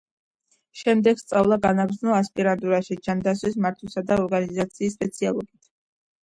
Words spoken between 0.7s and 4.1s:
შემდეგ სწავლა განაგრძო ასპირანტურაში, ჯანდაცვის მართვისა